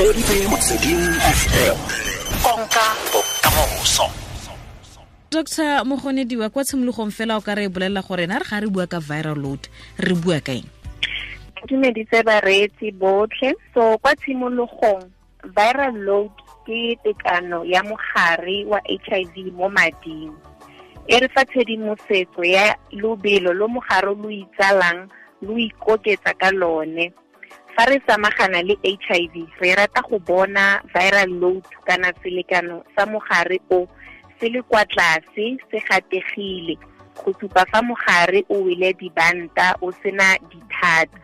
[0.00, 1.04] re motsweding
[1.40, 1.76] fm
[2.42, 2.86] konka.
[3.12, 4.06] Bokamoso
[5.30, 8.86] dr mogonediwa kwa tshimologong fela o ka re bolelela gore na re ga re bua
[8.86, 9.68] ka viral load
[9.98, 10.64] re bua ka eng
[11.68, 13.54] dumeditse bareetsi botlhe.
[13.74, 15.04] So kwa tshimologong
[15.44, 16.32] viral load
[16.64, 20.32] ke tekano ya mogare wa hiv mo mading.
[21.08, 25.12] E re fa tshedimosetso ya lobelo lo mogare lo itsalang
[25.42, 27.12] lo ikoketsa ka lone
[27.74, 33.60] fa re samagana le hiv re rata go bona viral load kana selekano sa mogare
[33.70, 33.88] o
[34.40, 36.76] se le kwa tlase se gategile.
[37.14, 41.18] Go supa fa mogare o wele dibanta o sena dithata.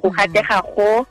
[0.00, 1.06] Go gatega go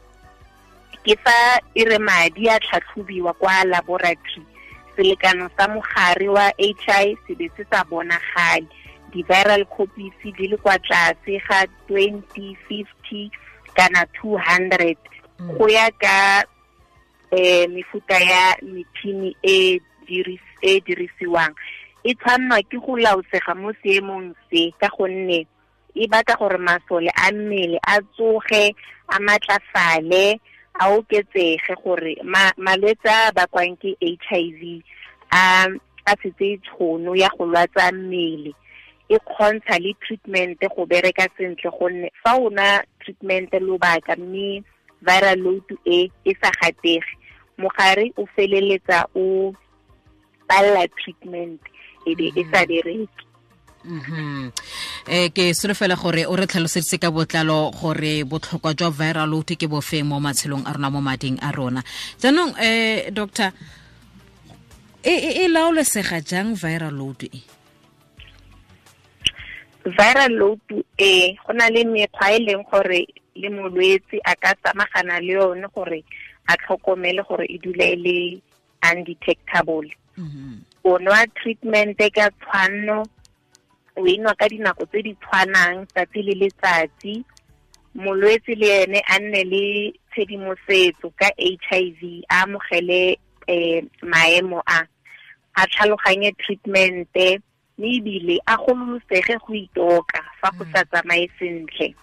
[1.03, 4.45] ke fa e re madi a tlhatlhobiwa kwa laboratory.
[4.95, 6.75] Selekano sa mogare wa hi
[7.27, 8.67] se be se sa bonagale.
[9.11, 13.31] Di-viral copies di le kwa tlase ga 20 50
[13.75, 14.95] kana 200
[15.57, 16.43] go ya ka
[17.31, 19.79] eh mefuta ya metšhini e
[20.61, 21.55] e dirisiwang.
[22.03, 25.45] E tshwanwa ke go laosega mo seemong se ka gonne
[25.95, 28.75] e batla gore masole a mmele a tsoge
[29.07, 30.39] a matlafale
[30.79, 32.15] a oketsege gore
[32.57, 34.83] malwetse a bakwang ke HIV
[35.31, 35.67] a
[36.05, 38.53] a setse tšhono ya go lwatsa mmele
[39.13, 42.67] e kgontsha le treatment go bereka sentle gonne fa o na
[43.01, 44.63] treatment lobaka mme
[45.07, 47.11] viral load e e sa gatege
[47.57, 49.53] mogare o feleletsa o
[50.47, 51.59] palela treatment
[52.07, 53.21] e be e sa bereke.
[53.83, 54.51] Mhm
[55.07, 59.67] eh ke solofela gore o re tlhaloseditse ka botlalo gore botlhokwa jwa viral load ke
[59.67, 61.81] bofeng mo matshelong a rona mo mading a rona.
[62.21, 63.49] Jaanong eh doctor
[65.03, 67.41] e e laolesega jang viral load e
[69.85, 70.61] viral load
[70.97, 75.67] e go na le mekgwa e leng gore le molwetse a ka samagana le yone
[75.73, 76.03] gore
[76.47, 78.41] a tlhokomele gore e dula e le
[78.91, 79.89] undetectable.
[80.83, 83.05] O nwa treatment ka tshwanno
[83.95, 87.23] o e nwa ka dinako tse di tshwanang tsatsi le letsatsi.
[87.95, 93.17] Molwetse le ene a nne le tshedimosetso ka HIV a amogele
[93.49, 94.85] um maemo a
[95.55, 97.41] a tlhaloganye treatmente
[97.77, 101.95] mme ebile a gololosege go itoka fa go sa tsamaye sentle.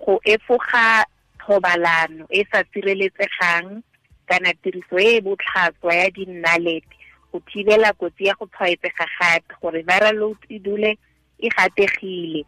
[0.00, 1.04] Go efoga
[1.38, 3.82] thobalano e sa sireletsegang
[4.28, 6.96] kana tiriso e e botlhaswa ya dinnalete
[7.32, 10.98] go thibela kotsi ya go tshwaetsega gape gore viral load e dule
[11.38, 12.44] e gategile.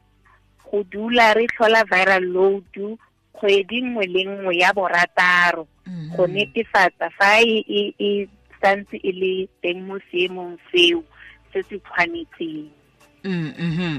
[0.71, 2.99] Go dula re tlhola viral load
[3.35, 5.67] kgwedi nngwe le nngwe ya borataro.
[6.17, 8.29] Go netefatsa fa e
[8.61, 11.05] santse e le teng mo seemong seo
[11.55, 12.67] se se tshwanetseng.
[13.25, 13.99] Mm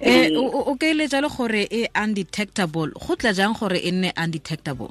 [0.00, 4.90] eh o ke ile jalo gore e undetectable go tla jang gore e nne undetectable?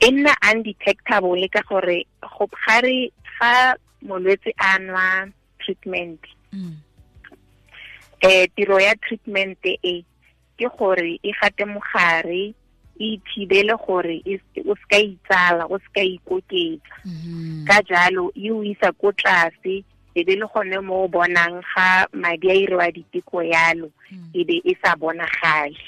[0.00, 5.30] E nna undetectable ka gore go gare fa molwetse a nwa
[5.60, 6.20] treatment
[8.22, 10.04] eh tiro ya treatment e
[10.58, 12.54] ke gore e gate mogare
[13.00, 14.20] e thibele gore
[14.68, 16.96] o ska itsala o ska ikoketsa.
[17.66, 19.84] Ka jalo e o isa ko tlase
[20.14, 23.88] e be le gone mo o bonang ga madi a iriwa diteko yalo
[24.34, 25.80] e be e sa bonagale.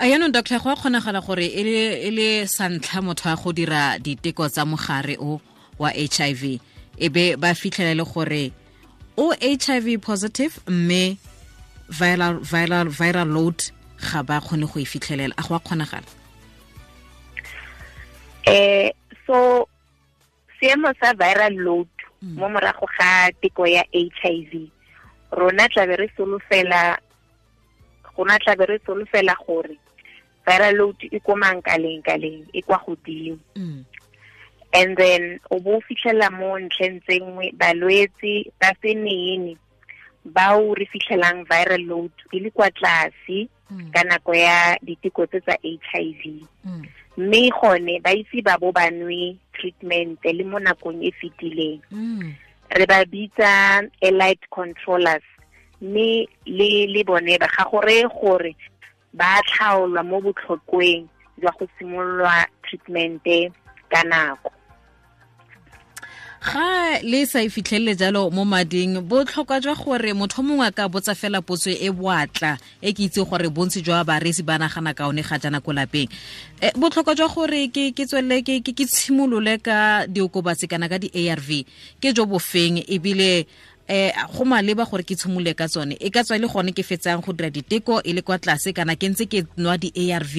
[0.00, 4.48] A yaanong doctor go a kgonagala gore e le santlha motho a go dira diteko
[4.48, 5.40] tsa mogare o
[5.78, 6.60] wa h i v
[6.96, 8.52] e be ba fitlhela le gore
[9.16, 11.16] o h i v positive mme
[11.90, 13.58] viral, viral, viral load
[14.00, 16.08] ga ba kgone go e fitlhelela a go a kgonagala?
[18.46, 18.90] Eh
[19.26, 19.68] so
[20.58, 21.88] seemo sa viral load
[22.22, 24.68] mo morago ga teko ya HIV
[25.32, 26.98] rona tlabe re solofela
[28.16, 29.76] gona tlabe re solofela gore
[30.46, 33.38] viral load e ko mankaleng kaleng e kwa godimo.
[34.72, 39.56] And then o bo fitlhela mo ntlheng tse nngwe balwetse ba senene
[40.24, 43.48] bao re fitlhelang viral load e le kwa tlase
[43.92, 46.42] ka nako ya diteko tse tsa HIV
[47.16, 51.80] mme gone ba ise ba bo ba nwe treatment le mo nakong e fetileng.
[52.70, 55.26] Re ba bitsa elite controllers.
[55.82, 58.56] Mme le le bone ba ga gore gore
[59.12, 61.08] ba tlhaolwa mo botlhokweng
[61.40, 63.50] jwa go simololwa treatmente
[63.90, 64.52] ka nako
[66.40, 71.14] ga le sa e fitlhelele jalo mo mading botlhokwa jwa gore motho mongwe ka botsa
[71.14, 75.20] fela potso e boatla e ke itse gore bontsi jwa baresi ba nagana ka one
[75.20, 76.08] ga jana ko lapeng.
[76.62, 81.68] E, botlhokwa jwa gore ke tswelele ke tshimolole ka diokobatsi kana ka di-arv
[82.00, 83.44] ke jo bofeng ebile
[83.84, 86.00] eh go maleba gore ke tshimolole ka tsone.
[86.00, 88.96] E ka tswa le gone ke fetsang go dira diteko e le kwa tlase kana
[88.96, 90.36] ke ntse ke nwa di-arv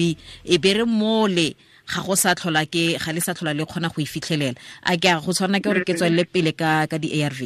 [0.50, 1.54] e be re mole
[1.92, 4.58] ga go sa tlhola ke ga le sa tlhola le kgona go e fitlhelela
[4.88, 7.40] a ke a go tshwana ke gore ke tswelele pele ka ka di-arv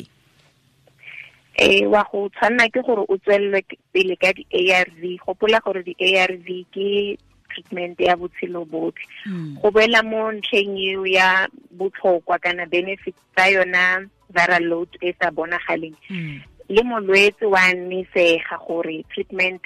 [1.59, 3.63] e wa go tshwana ke gore o tswelele
[3.93, 7.17] pele ka di-arv gopola gore di-arv ke
[7.57, 9.07] treatment ya botshelo botlhe.
[9.27, 9.57] Mm.
[9.63, 15.31] go boela mo ntlheng eo ya botlhokwa kana benefit tsa yona viral load e sa
[15.31, 15.97] bonagaleng.
[16.11, 16.41] Mm.
[16.69, 19.65] le molwetse wa nnisega gore treatment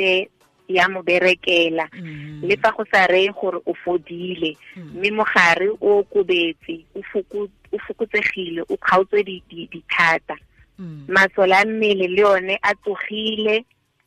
[0.75, 2.41] ya mo berekela Mm.
[2.49, 4.93] le fa go sa reye gore o fodile Mm.
[4.95, 10.37] mme mogare o kobetse o fokotsegile o kgaotswe di- di- dithata
[10.79, 11.05] Mm.
[11.09, 13.65] masole a mmele le one a tsogile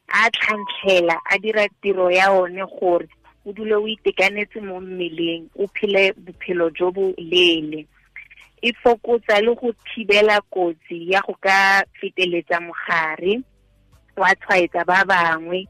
[0.10, 3.08] a tlhantlhela a dira tiro ya one gore
[3.46, 7.86] o dule o itekanetse mo mmeleng o phele bophelo jo bo leele
[8.62, 13.42] e fokotsa le go thibela kotsi ya go ka feteletsa mogare
[14.18, 15.68] wa tshwaetsa ba bangwe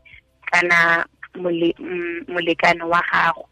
[0.53, 1.05] kana
[1.41, 3.49] mole- mm, molekane wa gago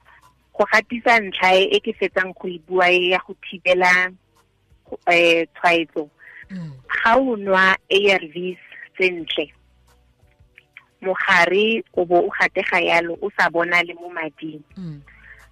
[0.54, 5.46] go gatisa ntlha e e ke fetsang go e bua e ya go thibela um
[5.56, 6.10] tshwaetso
[6.52, 6.72] Mm.
[6.88, 8.60] ga o nwa ARVs
[8.98, 9.48] sentle
[11.02, 15.02] mogare o bo o gatega yalo o sa bona le mo mading Mm.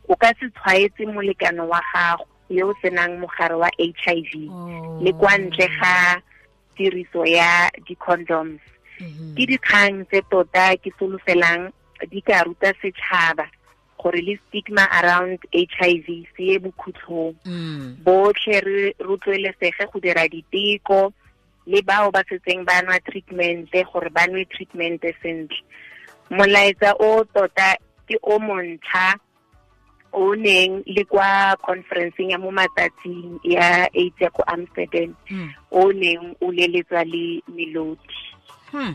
[0.10, 5.00] o ka se tshwaetse molekano wa gago yo o senang mogare wa HIV Oh.
[5.02, 6.22] le kwa ntle ga
[6.76, 8.79] tiriso ya di-condoms Mhm.
[9.36, 11.72] Ke dikgang tse tota ke solofelang
[12.12, 13.48] di ka ruta setšhaba
[14.00, 17.36] gore le stigma around HIV se ye bokhutlhong.
[17.46, 18.04] Mm.
[18.04, 21.12] botlhe re rotloelesege go dira diteko
[21.68, 25.60] le bao ba setseng ba nwa treatment gore ba nwe treatment sentle.
[26.32, 27.76] Molaetsa o tota
[28.08, 29.20] ke o montsha
[30.14, 35.14] o neng le kwa conferenceng ya mo matsatsing ya AIDS ya ko Amsterdam.
[35.30, 35.50] Mm.
[35.72, 38.29] o neng o leletswa le melodi
[38.72, 38.94] Hmm.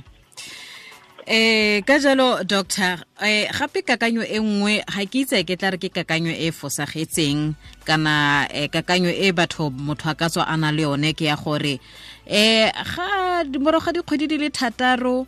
[1.27, 5.79] eh ka jalo doctor eh gape kakanyo e nngwe ga ke itse ke tla re
[5.81, 7.57] ke kakanyo e fosagetseng
[7.89, 11.37] kana eh, kakanyo e batho motho a ka tswa a na le yone ke ya
[11.41, 11.81] gore
[12.29, 15.25] eh ga morago ga dikgwedi di le thataro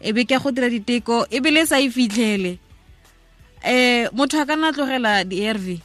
[0.00, 2.58] e be ke go dira diteko e be le sa e fitlhele.
[3.64, 5.80] Eh motho a ka nna tlogela di-arv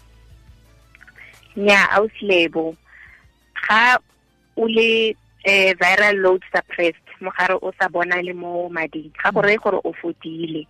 [1.56, 2.76] nya auslebo
[3.68, 4.00] ga
[4.56, 9.12] o le eh, viral load suppressed mogare o sa bona le mo mading.
[9.22, 10.68] Ga go reye gore o fodile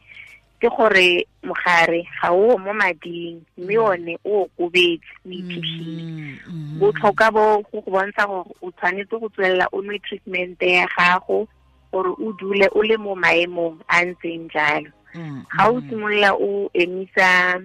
[0.60, 6.04] ke gore mogare ga o mo mading mme one o okobetse o iphitlhile.
[6.48, 10.88] Mm, botlhokwa bo go go bontsha gore o tshwanetse go tswelela o nwe treatment ya
[10.98, 11.48] gago
[11.92, 14.92] gore o dule o le mo maemong a ntseng jalo.
[15.16, 15.90] Mm, ga o mm.
[15.90, 17.60] simolola o emisa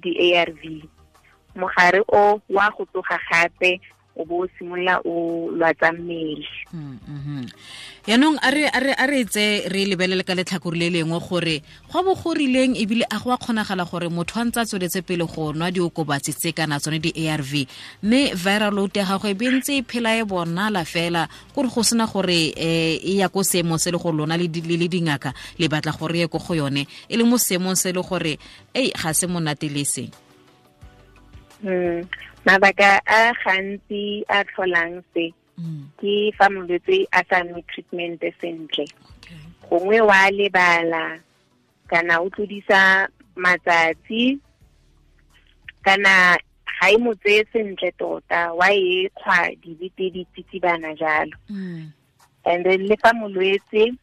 [0.00, 0.62] di-ARV
[1.54, 3.80] mogare o wa go tsoga gape
[4.16, 7.46] o bo o simolola o lwatsa mmele Mm, mhm.
[8.06, 12.74] yaanong a re- tse re lebelele ka letlhakore le lengwe gore go bo go rileng
[12.76, 16.32] ebile a go a kgonagala gore motho a ntse a tsweletse pele go nwa diokobatsi
[16.34, 17.52] tse kana tsone di-arv
[18.02, 21.82] mme viral load ya gagwe e be ntse e phela e bonala fela kore go
[21.82, 24.88] sena gore um e ya ko seemong se le gore lona le di- le le
[24.88, 28.38] dingaka le batla gore ye ko go yone e le mo seemong se le gore
[28.74, 30.10] ei ga se monate le seng
[31.62, 32.02] mm.
[32.46, 38.84] Mabaka a gantsi a tlholang se Mm, ke fa molwetse a sa nwe treatment sentle.
[39.64, 41.16] Gongwe wa lebala
[41.88, 43.08] kana o tlodisa
[43.40, 44.36] matsatsi
[45.80, 46.36] kana
[46.76, 51.32] ga e mo tseye sentle tota wa e kgwa dibete di tsitsibana jalo.
[51.48, 51.88] Mm,
[52.44, 53.96] and then le fa molwetse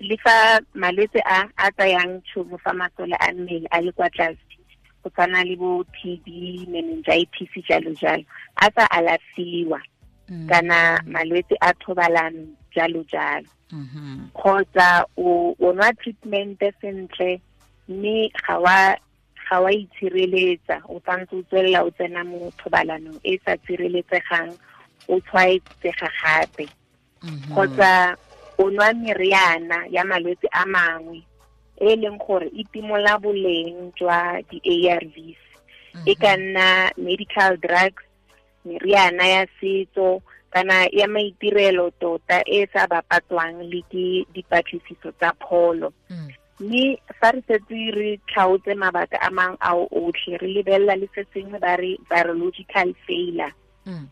[0.00, 4.44] le fa malwetse a a tsayang tšhono fa masole a mmele a le kwa tlase
[5.08, 6.26] go tshwana le bo TB
[6.68, 8.24] meningitis jalo jalo.
[8.56, 9.80] A sa alafiwa
[10.28, 13.46] mm, kana malwetse a thobalano jalo jalo.
[13.72, 17.40] Mhm, kgotsa o nwa treatment sentle
[17.88, 18.96] mme ga wa
[19.48, 24.52] ga wa itshireletsa o tshwanetse o tswelela o tsena mo thobalanong e sa tshireletsegang
[25.08, 26.68] o tshwaetsega gape.
[27.22, 27.52] Mhm.
[27.52, 28.16] kgotsa
[28.58, 31.22] o nwa meriana ya malwetse a mangwe
[31.80, 35.42] e leng gore e timola boleng jwa di-ARVs
[36.06, 38.04] e ka nna medical drugs
[38.64, 45.92] meriana ya setso kana ya maitirelo tota e sa bapatswang le ke dipatlisiso tsa pholo.
[46.10, 46.28] Mm,
[46.60, 46.84] mme
[47.20, 51.58] fa re setse re tlhaotse mabaka a mangwe ao otlhe re lebelela le se sengwe
[51.60, 53.52] ba re virological failure.
[53.86, 54.08] Mm,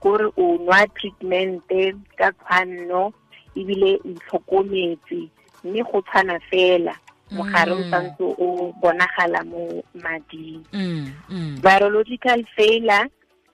[0.00, 3.12] kore o nwa treatmente ka tshwanno
[3.58, 5.20] ebile o itlhokometse
[5.64, 6.94] mme go tshwana fela
[7.30, 7.90] mogare o Mm.
[7.90, 11.56] santse o bonagala mo mading mm, mm.
[11.62, 13.10] virological failure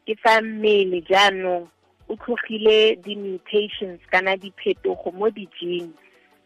[0.06, 1.66] ke fa mmele jaanong
[2.08, 5.88] o tlhogile di-mutations kana diphetogo mo di-gene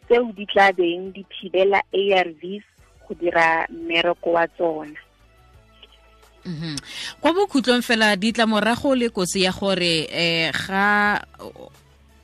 [0.07, 2.63] tseo di tla beng di thibela ARVs
[3.09, 5.01] go dira mmereko wa tsona
[6.47, 6.77] Mhm.
[7.21, 11.27] kwa bokhutlong fela ditlamorago le kotsi ya gore um ga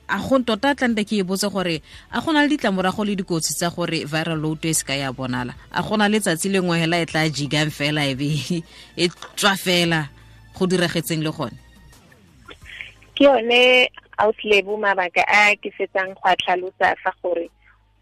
[0.07, 1.81] a go tota tlante ke e botse gore
[2.11, 5.53] a gona le ditlamorago le dikotsi tsa gore viral load e se ka ya bonala.
[5.71, 8.29] A gona letsatsi lengwe hela e tla jigang fela e be
[8.97, 10.09] e tswa fela
[10.57, 11.57] go diragetseng le gone.
[13.15, 17.49] Ke yone auslebo mabaka a ke fetsang go a tlhalosa fa gore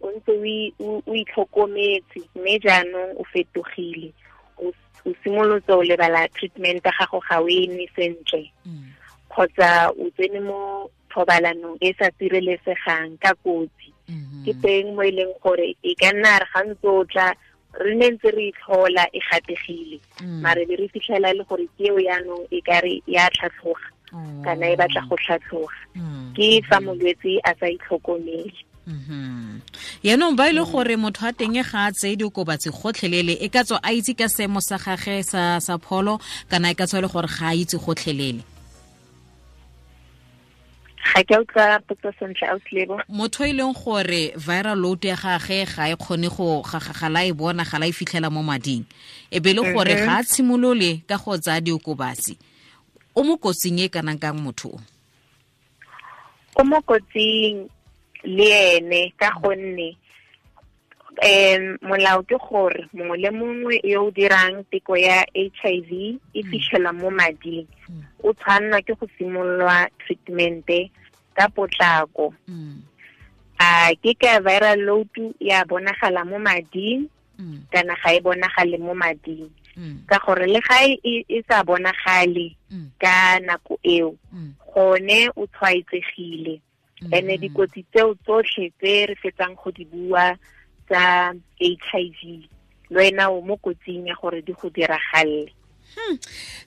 [0.01, 0.33] o ntse
[0.79, 4.11] o itlhokometse mme jaanong o fetogile.
[4.57, 4.73] O
[5.23, 8.51] simolotse o lebala treatment ya gago ga o e nwe sentle.
[9.29, 13.89] Kgotsa o tsene mo thobalanong e sa sirelesegang ka kotsi.
[14.45, 17.27] Ke teng mo e leng gore e ka nna re gantse o tla
[17.79, 19.99] re ne ntse re itlhola e gategile.
[20.43, 23.87] Mare be re fitlhela le gore ke eo yaanong e ka re ya tlhatlhoga
[24.43, 25.77] kana e batla go tlhatlhoga.
[26.35, 28.51] Ke fa molwetse a sa itlhokomele.
[30.03, 33.63] Yaanong ba e le gore motho a teng ga a tseye diokobatsi gotlhelele e ka
[33.63, 37.01] tswa a itse ka seemo sa gage sa sa pholo kana e ka tswa e
[37.05, 38.41] le gore ga a itse gotlhelele
[41.13, 45.89] ga ke utlwa potso sentle auslebo motho e leng gore viral load ya gage ga
[45.91, 48.85] e kgone go ga la e bona ga la e fitlhela mo mading.
[49.31, 52.37] E be le gore ga a tshimolole ka go tsaya diokobatsi.
[53.15, 54.79] O mo kotsing e kanang kang motho
[56.55, 57.67] o mo kotsing
[58.23, 59.95] le ene ka gonne
[61.19, 65.91] um molao ke gore mongwe le mongwe yo o dirang teko ya HIV
[66.33, 67.67] e fitlhela mo mading.
[68.23, 70.89] O tshwanelwa ke go simololwa treatmente
[71.35, 72.33] ka potlako.
[73.59, 77.09] A ke ka viral load ya bonagala mo mading
[77.71, 79.49] kana ga e bonagale mo mading.
[80.07, 82.55] Ka gore le ga e sa bonagale
[82.99, 84.15] ka nako eo
[84.73, 86.61] gone o tshwaetsegile.
[87.11, 90.37] Ene dikotsi tseo tsotlhe tse re fetsang go di bua
[90.91, 92.19] tsa HIV
[92.91, 95.47] le wena o mo kotsing ya gore di go diragalle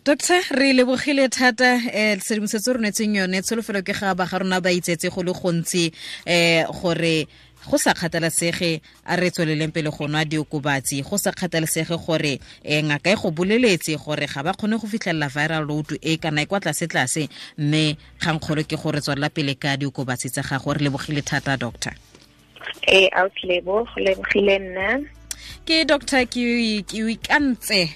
[0.04, 3.40] doctor re lebogile thata um sedimosetso re netseng yone.
[3.42, 5.92] Tsholofelo ke ga ba ga rona ba itsetse go le gontsi
[6.26, 7.26] um gore
[7.64, 11.02] go sa kgathalesege a re tsweleleng pele go nwa diokobatsi.
[11.04, 15.28] Go sa kgathalesege gore um ngaka e go boleletse gore ga ba kgone go fitlhelela
[15.28, 17.28] viral load e kana e kwa tlase-tlase
[17.58, 20.72] mme kgankgolo ke gore tswelela pele ka diokobatsi tsa gago.
[20.72, 21.92] Re lebogile thata doctor
[22.86, 24.88] e auslebo go lebogile nna.
[25.64, 26.28] Ke dr.
[26.28, 27.88] Ke ikantse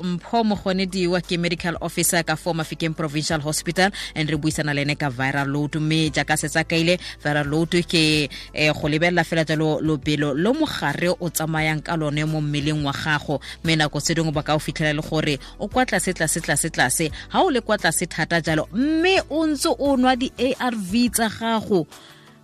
[0.00, 4.84] um mpho mogonediwa ke medical officer ka for mafikeng provincial hospital and re buisana le
[4.84, 9.44] ene ka viral load mme jaaka setsa kaile viral load ke um go lebelela fela
[9.44, 13.40] jalo lobelo lo mogare o tsamayang ka lone mo mmeleng wa gago.
[13.64, 16.68] Mme nako tse dingwe ba ka o fitlhela le gore o kwa tlase tlase tlase
[16.68, 17.08] tlase.
[17.32, 21.86] Ga o le kwa tlase thata jalo mme o ntse o nwa di-arv tsa gago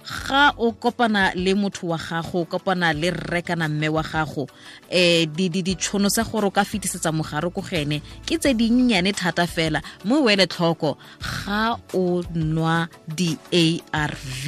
[0.04, 4.46] ga o kopana le motho wa gago o kopana le rre kana mme wa gago
[4.90, 9.82] um ditšhono tsa gore o ka fetisetsa mogare ko gene ke tse dinnyane thata fela.
[10.04, 14.46] Mo o ele tlhoko ga o nwa di-arv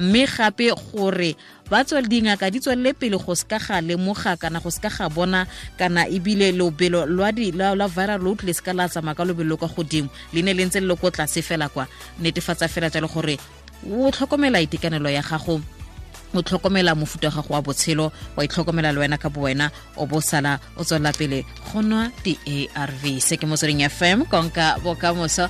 [0.00, 1.36] mme gape gore
[1.70, 4.88] ba tswele dingaka di tswelele pele go se ka ga lemoga kana go se ka
[4.88, 5.46] ga bona
[5.78, 10.08] kana ebile lobelo la viral load le se ka la tsamaya ka lobelo kwa godimo
[10.32, 11.88] le ne le ntse le le ko tlase fela kwa.
[12.20, 13.38] Netefatsa fela jalo gore
[13.90, 15.60] o tlhokomela itekanelo ya gago
[16.34, 20.06] o tlhokomela mofuta wa gago wa botshelo wa itlhokomela le wena ka bo wena o
[20.06, 25.48] bo sala o tswelela pele go nwa di-arv se ke motsweding fm konka bokamoso